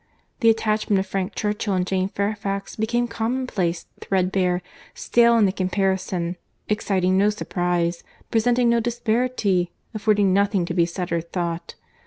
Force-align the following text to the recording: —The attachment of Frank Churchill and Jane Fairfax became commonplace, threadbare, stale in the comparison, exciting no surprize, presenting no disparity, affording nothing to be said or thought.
—The 0.39 0.49
attachment 0.49 0.99
of 0.99 1.05
Frank 1.05 1.35
Churchill 1.35 1.75
and 1.75 1.85
Jane 1.85 2.07
Fairfax 2.09 2.75
became 2.75 3.07
commonplace, 3.07 3.85
threadbare, 3.99 4.63
stale 4.95 5.37
in 5.37 5.45
the 5.45 5.51
comparison, 5.51 6.37
exciting 6.67 7.19
no 7.19 7.29
surprize, 7.29 8.03
presenting 8.31 8.67
no 8.67 8.79
disparity, 8.79 9.71
affording 9.93 10.33
nothing 10.33 10.65
to 10.65 10.73
be 10.73 10.87
said 10.87 11.11
or 11.11 11.21
thought. 11.21 11.75